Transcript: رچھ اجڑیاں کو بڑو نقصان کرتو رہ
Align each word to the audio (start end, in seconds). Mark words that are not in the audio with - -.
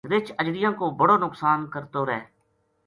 رچھ 0.11 0.31
اجڑیاں 0.39 0.71
کو 0.79 0.85
بڑو 0.99 1.15
نقصان 1.25 1.59
کرتو 1.73 2.01
رہ 2.09 2.19